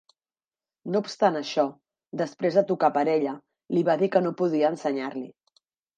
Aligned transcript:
No 0.93 1.01
obstant 1.03 1.35
això, 1.41 1.65
després 2.21 2.57
de 2.61 2.63
tocar 2.71 2.89
per 2.97 3.03
a 3.05 3.11
ella, 3.19 3.35
li 3.77 3.85
va 3.91 3.97
dir 4.03 4.11
que 4.17 4.23
no 4.29 4.33
podia 4.41 4.73
ensenyar-li. 4.77 5.27